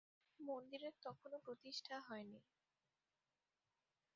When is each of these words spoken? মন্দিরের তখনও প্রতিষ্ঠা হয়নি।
মন্দিরের 0.39 0.93
তখনও 1.01 1.37
প্রতিষ্ঠা 1.39 1.95
হয়নি। 1.99 2.39